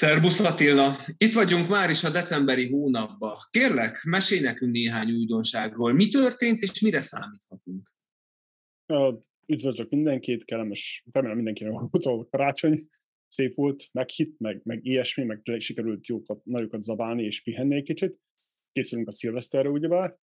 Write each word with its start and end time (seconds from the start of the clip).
Szerbusz 0.00 0.40
Attila, 0.40 0.96
itt 1.16 1.32
vagyunk 1.32 1.68
már 1.68 1.90
is 1.90 2.04
a 2.04 2.10
decemberi 2.10 2.70
hónapban. 2.70 3.34
Kérlek, 3.50 4.02
mesélj 4.02 4.40
nekünk 4.40 4.72
néhány 4.72 5.10
újdonságról. 5.10 5.92
Mi 5.92 6.08
történt 6.08 6.58
és 6.58 6.80
mire 6.80 7.00
számíthatunk? 7.00 7.92
Üdvözlök 9.46 9.90
mindenkit, 9.90 10.44
kellemes, 10.44 11.04
remélem 11.12 11.36
mindenkinek 11.36 11.72
volt 11.72 12.04
a 12.04 12.28
karácsony, 12.30 12.78
szép 13.26 13.54
volt, 13.54 13.88
meghit, 13.92 14.38
meg, 14.38 14.60
meg 14.64 14.84
ilyesmi, 14.84 15.24
meg 15.24 15.40
sikerült 15.58 16.06
jókat, 16.06 16.44
nagyokat 16.44 16.82
zabálni 16.82 17.24
és 17.24 17.42
pihenni 17.42 17.74
egy 17.74 17.82
kicsit. 17.82 18.20
Készülünk 18.70 19.08
a 19.08 19.12
szilveszterre, 19.12 19.68
ugyebár. 19.68 20.16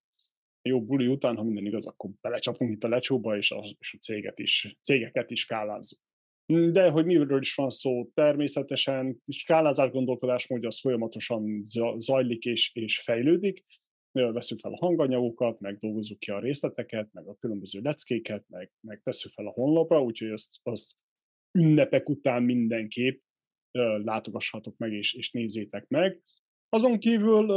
Jó 0.61 0.85
buli 0.85 1.07
után, 1.07 1.35
ha 1.35 1.43
minden 1.43 1.65
igaz, 1.65 1.85
akkor 1.85 2.09
belecsapunk 2.21 2.71
itt 2.71 2.83
a 2.83 2.87
lecsóba, 2.87 3.37
és 3.37 3.51
a, 3.51 3.63
és 3.79 3.93
a 3.93 3.97
céget 3.97 4.39
is, 4.39 4.77
cégeket 4.81 5.31
is 5.31 5.39
skálázzuk. 5.39 5.99
De 6.45 6.89
hogy 6.89 7.05
miről 7.05 7.39
is 7.39 7.55
van 7.55 7.69
szó, 7.69 8.09
természetesen 8.13 9.21
skálázás 9.27 9.89
gondolkodásmódja 9.89 10.67
az 10.67 10.79
folyamatosan 10.79 11.63
zajlik 11.97 12.45
és, 12.45 12.71
és 12.73 13.01
fejlődik. 13.01 13.63
Veszük 14.11 14.59
fel 14.59 14.73
a 14.73 14.85
hanganyagokat, 14.85 15.59
meg 15.59 15.77
dolgozzuk 15.77 16.19
ki 16.19 16.31
a 16.31 16.39
részleteket, 16.39 17.09
meg 17.11 17.27
a 17.27 17.35
különböző 17.35 17.79
leckéket, 17.79 18.45
meg, 18.47 18.71
meg 18.79 19.01
tesszük 19.03 19.31
fel 19.31 19.47
a 19.47 19.51
honlapra, 19.51 20.03
úgyhogy 20.03 20.29
azt, 20.29 20.59
azt 20.63 20.93
ünnepek 21.59 22.09
után 22.09 22.43
mindenképp 22.43 23.21
látogassatok 24.03 24.77
meg 24.77 24.93
és, 24.93 25.13
és 25.13 25.31
nézzétek 25.31 25.87
meg. 25.87 26.21
Azon 26.69 26.99
kívül 26.99 27.49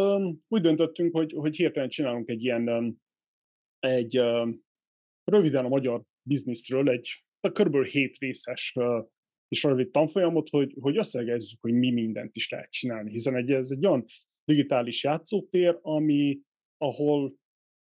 úgy 0.48 0.60
döntöttünk, 0.60 1.16
hogy, 1.16 1.32
hogy 1.32 1.56
hirtelen 1.56 1.88
csinálunk 1.88 2.28
egy 2.28 2.44
ilyen 2.44 2.96
egy 3.78 4.20
röviden 5.24 5.64
a 5.64 5.68
magyar 5.68 6.02
bizniszről 6.22 6.90
egy 6.90 7.24
kb. 7.40 7.84
7 7.84 8.18
részes 8.18 8.74
és 9.48 9.62
rövid 9.62 9.90
tanfolyamot, 9.90 10.48
hogy, 10.48 10.76
hogy 10.80 10.96
összegezzük, 10.96 11.60
hogy 11.60 11.72
mi 11.72 11.90
mindent 11.90 12.36
is 12.36 12.50
lehet 12.50 12.70
csinálni, 12.70 13.10
hiszen 13.10 13.36
egy, 13.36 13.50
ez 13.50 13.70
egy 13.70 13.86
olyan 13.86 14.04
digitális 14.44 15.04
játszótér, 15.04 15.78
ami, 15.82 16.40
ahol 16.76 17.34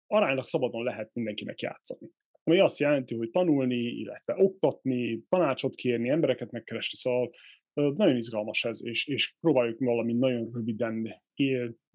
aránylag 0.08 0.44
szabadon 0.44 0.84
lehet 0.84 1.14
mindenkinek 1.14 1.62
játszani. 1.62 2.10
Ami 2.44 2.60
azt 2.60 2.80
jelenti, 2.80 3.16
hogy 3.16 3.30
tanulni, 3.30 3.76
illetve 3.76 4.36
oktatni, 4.38 5.24
tanácsot 5.30 5.76
kérni, 5.76 6.10
embereket 6.10 6.52
megkeresni, 6.52 6.98
szóval 6.98 7.32
nagyon 7.74 8.16
izgalmas 8.16 8.64
ez, 8.64 8.86
és, 8.86 9.08
és 9.08 9.36
próbáljuk 9.40 9.80
valami 9.80 10.14
nagyon 10.14 10.50
röviden 10.54 11.22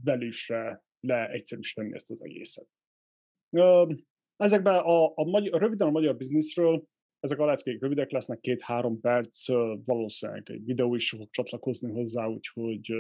belősre 0.03 0.85
leegyszerűsíteni 1.01 1.95
ezt 1.95 2.11
az 2.11 2.25
egészet. 2.25 2.69
Ezekben 4.37 4.75
a, 4.75 5.07
a, 5.07 5.15
a 5.51 5.59
röviden 5.59 5.89
a 5.89 5.91
magyar 5.91 6.17
bizniszről 6.17 6.85
ezek 7.23 7.39
a 7.39 7.45
leckék 7.45 7.81
rövidek 7.81 8.11
lesznek, 8.11 8.41
két-három 8.41 9.01
perc, 9.01 9.49
valószínűleg 9.85 10.51
egy 10.51 10.65
videó 10.65 10.95
is 10.95 11.11
fog 11.11 11.31
csatlakozni 11.31 11.93
hozzá, 11.93 12.27
úgyhogy 12.27 12.93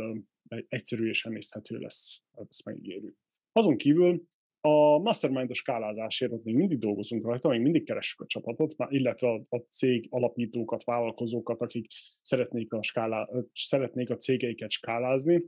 egyszerű 0.68 1.08
és 1.08 1.24
emészthető 1.24 1.78
lesz, 1.78 2.22
ezt 2.48 2.64
megígérjük. 2.64 3.16
Azon 3.52 3.76
kívül 3.76 4.24
a 4.60 4.98
mastermind-os 4.98 5.58
skálázásért 5.58 6.32
ott 6.32 6.44
még 6.44 6.54
mindig 6.54 6.78
dolgozunk 6.78 7.24
rajta, 7.24 7.48
még 7.48 7.60
mindig 7.60 7.84
keressük 7.84 8.20
a 8.20 8.26
csapatot, 8.26 8.74
illetve 8.88 9.28
a 9.48 9.56
cég 9.56 10.06
alapítókat, 10.10 10.84
vállalkozókat, 10.84 11.60
akik 11.60 11.86
szeretnék 12.20 12.72
a, 12.72 12.82
skálá, 12.82 13.28
szeretnék 13.52 14.10
a 14.10 14.16
cégeiket 14.16 14.70
skálázni. 14.70 15.42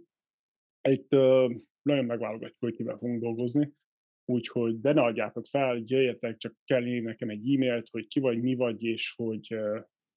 Itt 0.88 1.10
nagyon 1.82 2.04
megválogatjuk, 2.04 2.60
hogy 2.60 2.74
kivel 2.74 2.96
fogunk 2.96 3.20
dolgozni. 3.20 3.72
Úgyhogy 4.24 4.80
de 4.80 4.92
ne 4.92 5.02
adjátok 5.02 5.46
fel, 5.46 5.82
jöjjetek, 5.84 6.36
csak 6.36 6.56
kell 6.64 7.00
nekem 7.00 7.28
egy 7.28 7.54
e-mailt, 7.54 7.88
hogy 7.90 8.06
ki 8.06 8.20
vagy, 8.20 8.40
mi 8.42 8.54
vagy, 8.54 8.82
és 8.82 9.14
hogy 9.16 9.56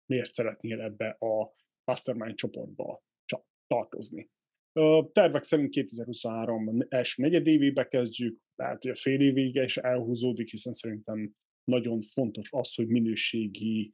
miért 0.05 0.33
szeretnél 0.33 0.81
ebbe 0.81 1.07
a 1.19 1.53
mastermind 1.83 2.35
csoportba 2.35 3.03
tartozni. 3.67 4.29
A 4.71 5.11
tervek 5.11 5.43
szerint 5.43 5.69
2023 5.69 6.85
első 6.89 7.21
negyedévébe 7.21 7.87
kezdjük, 7.87 8.39
lehet, 8.55 8.81
hogy 8.81 8.91
a 8.91 8.95
fél 8.95 9.21
évig 9.21 9.55
is 9.55 9.77
elhúzódik, 9.77 10.49
hiszen 10.49 10.73
szerintem 10.73 11.35
nagyon 11.63 12.01
fontos 12.01 12.47
az, 12.51 12.75
hogy 12.75 12.87
minőségi, 12.87 13.93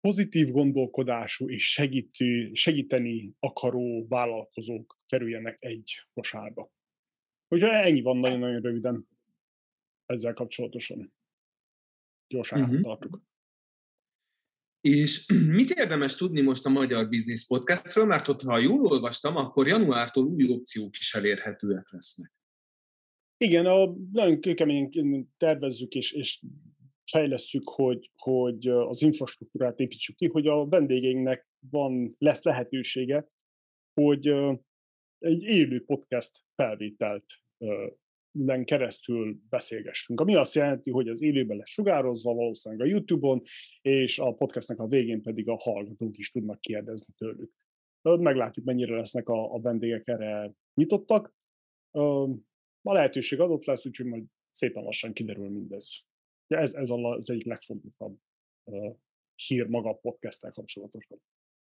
pozitív 0.00 0.50
gondolkodású 0.50 1.50
és 1.50 1.70
segítő, 1.70 2.50
segíteni 2.52 3.34
akaró 3.38 4.06
vállalkozók 4.08 4.98
kerüljenek 5.06 5.56
egy 5.60 5.92
kosárba. 6.12 6.70
Úgyhogy 7.48 7.70
ennyi 7.70 8.00
van 8.00 8.16
nagyon-nagyon 8.16 8.60
röviden 8.60 9.08
ezzel 10.06 10.32
kapcsolatosan. 10.32 11.12
Gyorsan 12.26 12.62
uh-huh. 12.62 12.80
tartuk. 12.80 13.22
És 14.80 15.26
mit 15.58 15.70
érdemes 15.70 16.14
tudni 16.14 16.40
most 16.40 16.66
a 16.66 16.70
Magyar 16.70 17.08
Business 17.08 17.46
Podcastről, 17.46 18.04
mert 18.04 18.28
ott, 18.28 18.42
ha 18.42 18.58
jól 18.58 18.84
olvastam, 18.84 19.36
akkor 19.36 19.66
januártól 19.66 20.24
új 20.24 20.48
opciók 20.48 20.96
is 20.96 21.14
elérhetőek 21.14 21.90
lesznek. 21.90 22.32
Igen, 23.36 23.66
a, 23.66 23.94
nagyon 24.12 24.40
kőkeményen 24.40 25.32
tervezzük 25.36 25.94
és, 25.94 26.12
és 26.12 26.42
fejlesszük, 27.10 27.68
hogy, 27.68 28.10
hogy 28.16 28.68
az 28.68 29.02
infrastruktúrát 29.02 29.78
építsük 29.78 30.16
ki, 30.16 30.26
hogy 30.26 30.46
a 30.46 30.66
vendégeinknek 30.66 31.48
van, 31.70 32.14
lesz 32.18 32.42
lehetősége, 32.42 33.28
hogy 34.00 34.34
egy 35.18 35.42
élő 35.42 35.84
podcast 35.84 36.44
felvételt 36.54 37.24
len 38.32 38.64
keresztül 38.64 39.38
beszélgessünk. 39.48 40.20
Ami 40.20 40.34
azt 40.34 40.54
jelenti, 40.54 40.90
hogy 40.90 41.08
az 41.08 41.22
élőben 41.22 41.56
lesz 41.56 41.70
sugározva 41.70 42.34
valószínűleg 42.34 42.86
a 42.86 42.90
YouTube-on, 42.90 43.42
és 43.80 44.18
a 44.18 44.34
podcastnek 44.34 44.78
a 44.78 44.86
végén 44.86 45.22
pedig 45.22 45.48
a 45.48 45.56
hallgatók 45.56 46.16
is 46.16 46.30
tudnak 46.30 46.60
kérdezni 46.60 47.14
tőlük. 47.16 47.52
Meglátjuk, 48.02 48.64
mennyire 48.64 48.96
lesznek 48.96 49.28
a, 49.28 49.54
a 49.54 49.60
vendégek 49.60 50.08
erre 50.08 50.52
nyitottak. 50.74 51.34
A 52.82 52.92
lehetőség 52.92 53.40
adott 53.40 53.64
lesz, 53.64 53.86
úgyhogy 53.86 54.06
majd 54.06 54.24
szépen 54.50 54.82
lassan 54.82 55.12
kiderül 55.12 55.48
mindez. 55.48 56.06
Ez, 56.46 56.74
ez 56.74 56.90
az 56.90 57.30
egyik 57.30 57.46
legfontosabb 57.46 58.18
hír 59.46 59.66
maga 59.66 59.90
a 59.90 59.94
podcasttel 59.94 60.52
kapcsolatosan. 60.52 61.18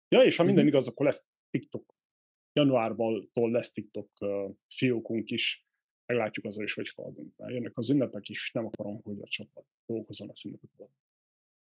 Ja, 0.08 0.22
és 0.22 0.36
ha 0.36 0.44
minden 0.44 0.64
mm-hmm. 0.64 0.72
igaz, 0.72 0.88
akkor 0.88 1.06
lesz 1.06 1.26
TikTok 1.50 1.95
januárban 2.56 3.30
lesz 3.32 3.72
TikTok 3.72 4.10
fiókunk 4.68 5.30
is, 5.30 5.66
meglátjuk 6.06 6.44
azzal 6.44 6.64
is, 6.64 6.74
hogy 6.74 6.88
haladunk. 6.94 7.32
Mert 7.36 7.52
jönnek 7.52 7.72
az 7.74 7.90
ünnepek 7.90 8.28
is, 8.28 8.50
nem 8.52 8.66
akarom, 8.66 9.00
hogy 9.02 9.18
a 9.20 9.26
csapat 9.26 9.64
dolgozzon 9.86 10.28
a 10.28 10.32
ünnepekben. 10.44 10.88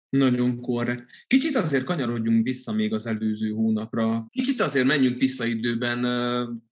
Nagyon 0.09 0.61
korrekt. 0.61 1.11
Kicsit 1.27 1.55
azért 1.55 1.83
kanyarodjunk 1.83 2.43
vissza 2.43 2.71
még 2.71 2.93
az 2.93 3.05
előző 3.05 3.51
hónapra. 3.51 4.27
Kicsit 4.29 4.59
azért 4.59 4.85
menjünk 4.85 5.17
vissza 5.17 5.45
időben. 5.45 6.01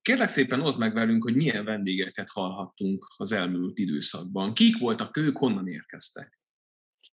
Kérlek 0.01 0.29
szépen 0.29 0.61
oszd 0.61 0.79
meg 0.79 0.93
velünk, 0.93 1.23
hogy 1.23 1.35
milyen 1.35 1.65
vendégeket 1.65 2.29
hallhattunk 2.29 3.05
az 3.17 3.31
elmúlt 3.31 3.77
időszakban. 3.79 4.53
Kik 4.53 4.79
voltak 4.79 5.17
ők, 5.17 5.37
honnan 5.37 5.67
érkeztek? 5.67 6.39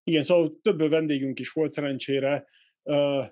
Igen, 0.03 0.23
szóval 0.23 0.59
több 0.61 0.89
vendégünk 0.89 1.39
is 1.39 1.51
volt 1.51 1.71
szerencsére 1.71 2.47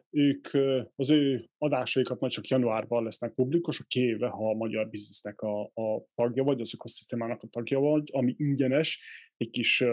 ők 0.10 0.48
az 0.96 1.10
ő 1.10 1.50
adásaikat 1.58 2.20
majd 2.20 2.32
csak 2.32 2.48
januárban 2.48 3.04
lesznek 3.04 3.34
publikusok, 3.34 3.88
kivéve 3.88 4.28
ha 4.28 4.50
a 4.50 4.54
magyar 4.54 4.90
biznisznek 4.90 5.42
a, 5.42 5.62
a 5.62 6.06
tagja 6.16 6.44
vagy, 6.44 6.62
az 6.62 6.74
ökoszisztémának 6.74 7.44
a 7.44 7.48
tagja 7.48 7.80
vagy, 7.80 8.10
ami 8.12 8.36
ingyenes, 8.38 9.02
egy 9.38 9.50
kis 9.50 9.84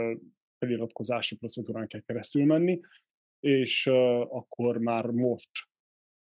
feliratkozási 0.58 1.36
procedúrán 1.36 1.86
kell 1.86 2.00
keresztül 2.00 2.44
menni, 2.44 2.80
és 3.40 3.86
akkor 4.28 4.78
már 4.78 5.06
most, 5.06 5.50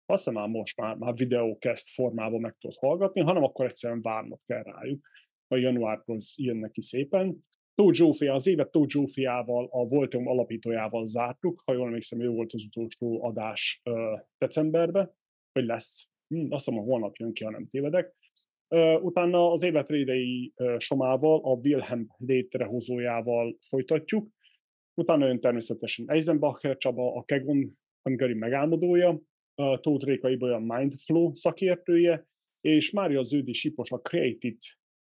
azt 0.05 0.23
hiszem 0.23 0.33
már 0.33 0.47
most 0.47 0.77
már, 0.77 0.95
már 0.95 1.13
videókeszt 1.13 1.89
formában 1.89 2.41
meg 2.41 2.55
tudod 2.59 2.77
hallgatni, 2.77 3.21
hanem 3.21 3.43
akkor 3.43 3.65
egyszerűen 3.65 4.01
várnod 4.01 4.43
kell 4.43 4.63
rájuk. 4.63 5.07
A 5.47 5.55
januárból 5.55 6.17
jön 6.35 6.57
neki 6.57 6.81
szépen, 6.81 7.45
Tóth 7.75 7.95
Zsófia, 7.95 8.33
az 8.33 8.47
évet 8.47 8.71
Tóth 8.71 8.91
Zsófiával, 8.91 9.67
a 9.71 9.85
Voltium 9.85 10.27
alapítójával 10.27 11.05
zártuk, 11.05 11.61
ha 11.65 11.73
jól 11.73 11.85
emlékszem, 11.85 12.21
ő 12.21 12.29
volt 12.29 12.53
az 12.53 12.65
utolsó 12.65 13.23
adás 13.23 13.81
decemberben, 14.37 15.11
vagy 15.51 15.65
lesz. 15.65 16.09
Hm, 16.27 16.53
azt 16.53 16.65
hiszem, 16.65 16.79
a 16.79 16.83
holnap 16.83 17.15
jön 17.15 17.33
ki, 17.33 17.43
ha 17.43 17.49
nem 17.49 17.67
tévedek. 17.67 18.15
Utána 19.01 19.51
az 19.51 19.63
évet 19.63 19.89
Rédei 19.89 20.53
uh, 20.55 20.79
Somával, 20.79 21.39
a 21.43 21.59
Wilhelm 21.63 22.07
létrehozójával 22.17 23.57
folytatjuk. 23.61 24.29
Utána 24.93 25.25
jön 25.25 25.39
természetesen 25.39 26.09
Eisenbacher 26.09 26.77
Csaba, 26.77 27.15
a 27.15 27.23
Kegon 27.23 27.77
Hungary 28.01 28.33
megálmodója, 28.33 29.09
uh, 29.55 29.79
Tóth 29.79 30.05
Réka 30.05 30.29
Ibolya 30.29 30.59
Mindflow 30.59 31.33
szakértője, 31.33 32.27
és 32.61 32.91
Mária 32.91 33.23
Ződi 33.23 33.53
Sipos 33.53 33.91
a 33.91 33.99
Creative 33.99 34.57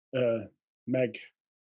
uh, 0.09 0.43
meg 0.83 1.15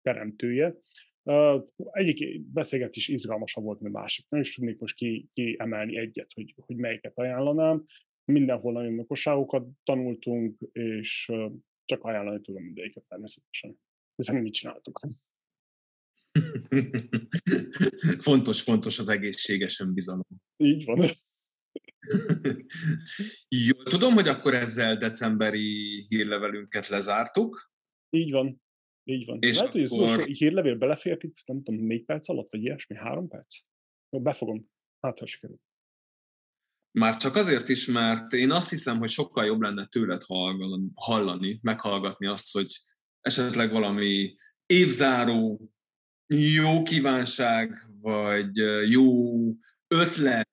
teremtője. 0.07 0.75
Uh, 1.23 1.63
egyik 1.91 2.41
beszélgetés 2.41 3.07
izgalmasabb 3.07 3.63
volt, 3.63 3.79
mint 3.79 3.93
másik. 3.93 4.25
Nem 4.29 4.39
is 4.39 4.55
tudnék 4.55 4.79
most 4.79 4.95
ki, 4.95 5.27
ki 5.31 5.55
emelni 5.59 5.97
egyet, 5.97 6.31
hogy, 6.33 6.53
hogy 6.65 6.75
melyiket 6.75 7.17
ajánlanám. 7.17 7.85
Mindenhol 8.25 8.73
nagyon 8.73 8.99
okosságokat 8.99 9.67
tanultunk, 9.83 10.57
és 10.71 11.29
uh, 11.31 11.51
csak 11.85 12.03
ajánlani 12.03 12.41
tudom 12.41 12.63
mindegyiket 12.63 13.03
természetesen. 13.07 13.79
Hiszen 14.15 14.35
mit 14.35 14.53
csináltuk. 14.53 14.99
fontos, 18.27 18.61
fontos 18.61 18.99
az 18.99 19.09
egészséges 19.09 19.79
önbizalom. 19.79 20.27
Így 20.57 20.85
van. 20.85 20.99
Jó, 23.67 23.83
tudom, 23.83 24.13
hogy 24.13 24.27
akkor 24.27 24.53
ezzel 24.53 24.97
decemberi 24.97 26.01
hírlevelünket 26.07 26.87
lezártuk. 26.87 27.71
Így 28.09 28.31
van. 28.31 28.61
Így 29.09 29.25
van. 29.25 29.37
És 29.41 29.55
Lehet, 29.55 29.69
akkor... 29.69 29.71
hogy 29.71 29.83
az 29.83 29.91
utolsó 29.91 30.31
hírlevél 30.31 30.75
belefért 30.75 31.23
itt, 31.23 31.35
nem 31.45 31.63
tudom, 31.63 31.85
négy 31.85 32.05
perc 32.05 32.29
alatt, 32.29 32.49
vagy 32.49 32.63
ilyesmi, 32.63 32.95
három 32.95 33.27
perc? 33.27 33.57
Befogom. 34.09 34.69
Hát, 34.99 35.19
ha 35.19 35.25
sikerül. 35.25 35.59
Már 36.91 37.17
csak 37.17 37.35
azért 37.35 37.69
is, 37.69 37.85
mert 37.85 38.33
én 38.33 38.51
azt 38.51 38.69
hiszem, 38.69 38.97
hogy 38.97 39.09
sokkal 39.09 39.45
jobb 39.45 39.61
lenne 39.61 39.85
tőled 39.85 40.21
hallani, 40.95 41.59
meghallgatni 41.61 42.27
azt, 42.27 42.53
hogy 42.53 42.65
esetleg 43.21 43.71
valami 43.71 44.35
évzáró, 44.65 45.71
jó 46.33 46.83
kívánság, 46.83 47.87
vagy 48.01 48.55
jó 48.89 49.13
ötlet, 49.87 50.46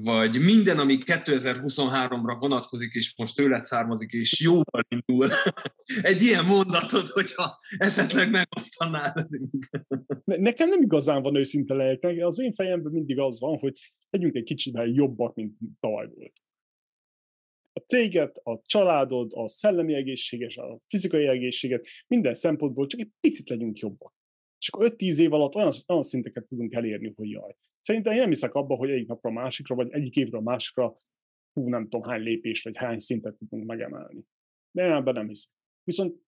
vagy 0.00 0.40
minden, 0.40 0.78
ami 0.78 0.96
2023-ra 1.04 2.36
vonatkozik, 2.40 2.92
és 2.92 3.14
most 3.16 3.36
tőled 3.36 3.62
származik, 3.62 4.12
és 4.12 4.40
jóval 4.40 4.86
indul. 4.88 5.28
Egy 6.10 6.22
ilyen 6.22 6.44
mondatot, 6.44 7.06
hogyha 7.06 7.58
esetleg 7.76 8.30
megosztanál 8.30 9.12
velünk. 9.14 9.68
Nekem 10.24 10.68
nem 10.68 10.82
igazán 10.82 11.22
van 11.22 11.36
őszinte 11.36 11.74
lelk. 11.74 12.02
Az 12.02 12.40
én 12.40 12.52
fejemben 12.52 12.92
mindig 12.92 13.18
az 13.18 13.40
van, 13.40 13.58
hogy 13.58 13.78
legyünk 14.10 14.34
egy 14.34 14.44
kicsit 14.44 14.78
jobbak, 14.84 15.34
mint 15.34 15.52
tavaly 15.80 16.08
volt. 16.14 16.32
A 17.72 17.80
céget, 17.80 18.36
a 18.36 18.60
családod, 18.62 19.32
a 19.34 19.48
szellemi 19.48 19.94
egészséges, 19.94 20.56
a 20.56 20.78
fizikai 20.88 21.26
egészséget, 21.26 21.86
minden 22.06 22.34
szempontból 22.34 22.86
csak 22.86 23.00
egy 23.00 23.10
picit 23.20 23.48
legyünk 23.48 23.78
jobbak 23.78 24.14
és 24.62 24.68
akkor 24.68 24.92
5-10 24.96 25.18
év 25.18 25.32
alatt 25.32 25.54
olyan, 25.54 25.70
olyan 25.88 26.02
szinteket 26.02 26.46
tudunk 26.46 26.72
elérni, 26.72 27.12
hogy 27.16 27.30
jaj. 27.30 27.56
Szerintem 27.80 28.12
én 28.12 28.18
nem 28.18 28.28
hiszek 28.28 28.54
abba, 28.54 28.74
hogy 28.74 28.90
egyik 28.90 29.08
napra 29.08 29.30
a 29.30 29.32
másikra, 29.32 29.74
vagy 29.74 29.92
egyik 29.92 30.16
évről 30.16 30.40
a 30.40 30.42
másikra 30.42 30.94
hú, 31.52 31.68
nem 31.68 31.82
tudom 31.82 32.02
hány 32.02 32.22
lépés, 32.22 32.62
vagy 32.62 32.76
hány 32.76 32.98
szintet 32.98 33.36
tudunk 33.36 33.66
megemelni. 33.66 34.24
De 34.70 34.84
én 34.84 34.92
ebben 34.92 35.14
nem 35.14 35.28
hiszek. 35.28 35.52
Viszont 35.84 36.20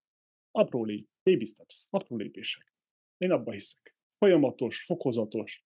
apró 0.51 0.83
lép, 0.83 1.09
baby 1.23 1.45
steps, 1.45 1.87
apró 1.89 2.17
lépések. 2.17 2.73
Én 3.17 3.31
abban 3.31 3.53
hiszek. 3.53 3.95
Folyamatos, 4.17 4.83
fokozatos 4.83 5.65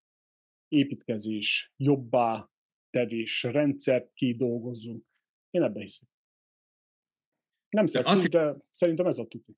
építkezés, 0.68 1.74
jobbá 1.78 2.50
tevés, 2.90 3.44
rendszert 3.44 4.14
kidolgozzunk. 4.14 5.06
Én 5.50 5.64
ebben 5.64 5.82
hiszek. 5.82 6.10
Nem 7.70 7.86
szexi, 7.86 8.28
de 8.28 8.56
szerintem 8.72 9.06
ez 9.06 9.20
a 9.20 9.28
tuti. 9.28 9.58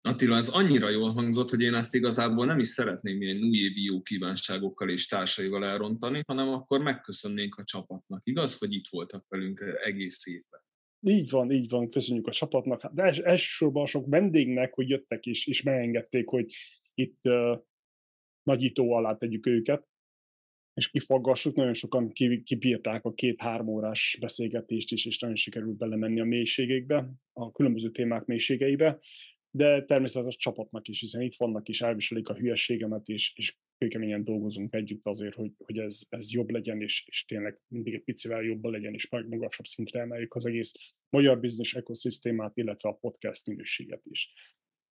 Attila, 0.00 0.36
ez 0.36 0.48
annyira 0.48 0.88
jól 0.88 1.12
hangzott, 1.12 1.50
hogy 1.50 1.60
én 1.60 1.74
ezt 1.74 1.94
igazából 1.94 2.46
nem 2.46 2.58
is 2.58 2.68
szeretném 2.68 3.22
ilyen 3.22 3.42
újévi 3.42 3.84
jó 3.84 4.02
kívánságokkal 4.02 4.90
és 4.90 5.06
társaival 5.06 5.64
elrontani, 5.64 6.22
hanem 6.26 6.48
akkor 6.48 6.82
megköszönnénk 6.82 7.54
a 7.54 7.64
csapatnak. 7.64 8.20
Igaz, 8.26 8.58
hogy 8.58 8.72
itt 8.72 8.88
voltak 8.90 9.24
velünk 9.28 9.60
egész 9.84 10.26
évben? 10.26 10.60
Így 11.00 11.30
van, 11.30 11.50
így 11.50 11.68
van, 11.68 11.90
köszönjük 11.90 12.26
a 12.26 12.30
csapatnak. 12.30 12.84
De 12.92 13.02
els, 13.02 13.18
elsősorban 13.18 13.86
sok 13.86 14.06
vendégnek, 14.08 14.74
hogy 14.74 14.88
jöttek 14.88 15.26
is, 15.26 15.46
és 15.46 15.62
megengedték, 15.62 16.28
hogy 16.28 16.54
itt 16.94 17.24
uh, 17.24 17.58
nagyító 18.42 18.92
alá 18.92 19.14
tegyük 19.14 19.46
őket, 19.46 19.88
és 20.74 20.90
kifaggassuk. 20.90 21.54
Nagyon 21.54 21.74
sokan 21.74 22.12
kibírták 22.42 23.04
a 23.04 23.14
két-három 23.14 23.68
órás 23.68 24.16
beszélgetést 24.20 24.92
is, 24.92 25.06
és 25.06 25.18
nagyon 25.18 25.36
sikerült 25.36 25.76
belemenni 25.76 26.20
a 26.20 26.24
mélységekbe, 26.24 27.10
a 27.32 27.52
különböző 27.52 27.90
témák 27.90 28.24
mélységeibe 28.24 28.98
de 29.50 29.84
természetesen 29.84 30.28
a 30.28 30.40
csapatnak 30.42 30.88
is, 30.88 31.00
hiszen 31.00 31.20
itt 31.20 31.36
vannak 31.36 31.68
és 31.68 31.80
elviselik 31.80 32.28
a 32.28 32.34
hülyességemet, 32.34 33.08
és, 33.08 33.32
és 33.36 33.56
kőkeményen 33.78 34.24
dolgozunk 34.24 34.74
együtt 34.74 35.06
azért, 35.06 35.34
hogy, 35.34 35.52
hogy 35.58 35.78
ez, 35.78 36.00
ez 36.08 36.32
jobb 36.32 36.50
legyen, 36.50 36.80
és, 36.80 37.04
és 37.06 37.24
tényleg 37.24 37.58
mindig 37.68 37.94
egy 37.94 38.04
picivel 38.04 38.42
jobban 38.42 38.72
legyen, 38.72 38.94
és 38.94 39.08
meg 39.08 39.28
magasabb 39.28 39.66
szintre 39.66 40.00
emeljük 40.00 40.34
az 40.34 40.46
egész 40.46 40.98
magyar 41.10 41.40
biznisz 41.40 41.74
ekoszisztémát, 41.74 42.56
illetve 42.56 42.88
a 42.88 42.92
podcast 42.92 43.46
minőséget 43.46 44.06
is. 44.06 44.32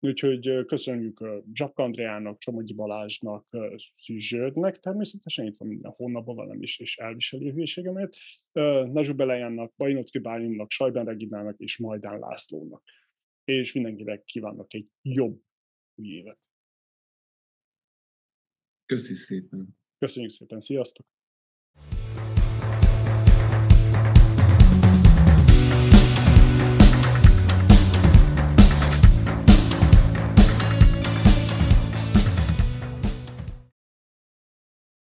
Úgyhogy 0.01 0.65
köszönjük 0.67 1.25
Zsapka 1.53 1.83
Andreának, 1.83 2.39
Csomogyi 2.39 2.73
Balázsnak, 2.73 3.47
Szűzsődnek, 3.95 4.77
természetesen 4.77 5.47
itt 5.47 5.57
van 5.57 5.69
minden 5.69 5.93
hónapban 5.97 6.37
velem 6.37 6.63
is, 6.63 6.79
és 6.79 6.97
elviseli 6.97 7.49
a 7.49 7.53
hülyeségemet, 7.53 8.17
Nazsu 8.93 9.15
Belejánnak, 9.15 9.75
Bajnocki 9.77 10.19
Bálinnak, 10.19 10.71
Sajben 10.71 11.05
Reginának 11.05 11.59
és 11.59 11.79
Majdán 11.79 12.19
Lászlónak 12.19 12.83
és 13.47 13.73
mindenkinek 13.73 14.25
kívánok 14.25 14.75
egy 14.75 14.89
jobb 15.03 15.43
új 15.95 16.09
évet. 16.09 16.39
Köszi 18.85 19.15
szépen. 19.15 19.79
Köszönjük 19.99 20.31
szépen, 20.31 20.61
sziasztok! 20.61 21.07